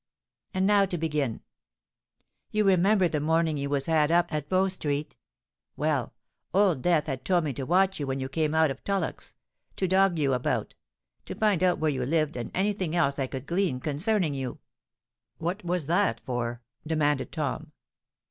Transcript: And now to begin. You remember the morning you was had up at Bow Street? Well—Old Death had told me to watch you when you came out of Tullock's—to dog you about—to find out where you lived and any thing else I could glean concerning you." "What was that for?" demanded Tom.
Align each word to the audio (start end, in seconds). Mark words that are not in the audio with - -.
And 0.55 0.65
now 0.65 0.87
to 0.87 0.97
begin. 0.97 1.41
You 2.49 2.63
remember 2.63 3.07
the 3.07 3.19
morning 3.19 3.55
you 3.57 3.69
was 3.69 3.85
had 3.85 4.09
up 4.09 4.33
at 4.33 4.49
Bow 4.49 4.67
Street? 4.67 5.15
Well—Old 5.77 6.81
Death 6.81 7.05
had 7.05 7.23
told 7.23 7.43
me 7.43 7.53
to 7.53 7.67
watch 7.67 7.99
you 7.99 8.07
when 8.07 8.19
you 8.19 8.27
came 8.27 8.55
out 8.55 8.71
of 8.71 8.83
Tullock's—to 8.83 9.87
dog 9.87 10.17
you 10.17 10.33
about—to 10.33 11.35
find 11.35 11.61
out 11.61 11.77
where 11.77 11.91
you 11.91 12.03
lived 12.03 12.35
and 12.35 12.49
any 12.55 12.73
thing 12.73 12.95
else 12.95 13.19
I 13.19 13.27
could 13.27 13.45
glean 13.45 13.79
concerning 13.79 14.33
you." 14.33 14.57
"What 15.37 15.63
was 15.63 15.85
that 15.85 16.19
for?" 16.19 16.63
demanded 16.87 17.31
Tom. 17.31 17.71